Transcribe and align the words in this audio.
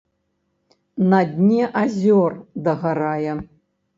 На 1.11 1.19
дне 1.33 1.63
азёр 1.83 2.31
дагарае. 2.69 3.37